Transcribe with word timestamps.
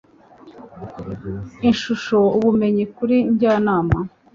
ishusho 1.71 2.17
ubumenyi 2.37 2.83
kuri 2.95 3.15
njyanama 3.31 3.97